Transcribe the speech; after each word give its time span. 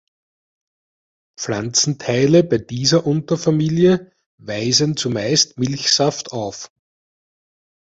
Pflanzenteile 1.39 2.43
bei 2.43 2.57
dieser 2.57 3.05
Unterfamilie 3.05 4.11
weisen 4.39 4.97
zumeist 4.97 5.59
Milchsaft 5.59 6.31
auf. 6.31 6.71